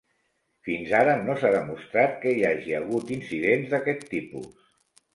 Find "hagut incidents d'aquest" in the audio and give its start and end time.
2.81-4.07